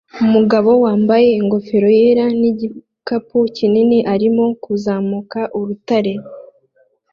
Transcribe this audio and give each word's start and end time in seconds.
Umugabo 0.25 0.71
wambaye 0.83 1.27
ingofero 1.39 1.87
yera 1.99 2.25
nigikapu 2.39 3.37
kinini 3.55 3.97
arimo 4.13 4.45
kuzamuka 4.63 5.39
urutare 5.59 6.13